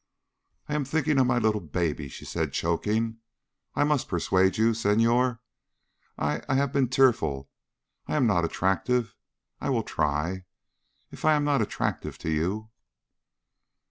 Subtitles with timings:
[0.67, 3.19] "I am thinking of my little baby," she said, choking.
[3.75, 5.41] "I must persuade you, Senhor.
[6.17, 7.51] I I have been tearful.
[8.07, 9.15] I I am not attractive.
[9.59, 10.45] I will try.
[11.11, 12.71] If I am not attractive to you...."